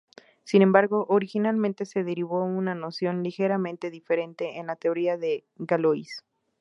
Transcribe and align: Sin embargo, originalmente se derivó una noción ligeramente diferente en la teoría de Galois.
Sin 0.45 0.63
embargo, 0.63 1.05
originalmente 1.09 1.85
se 1.85 2.03
derivó 2.03 2.43
una 2.43 2.73
noción 2.73 3.21
ligeramente 3.21 3.91
diferente 3.91 4.57
en 4.57 4.65
la 4.65 4.75
teoría 4.75 5.15
de 5.15 5.45
Galois. 5.57 6.25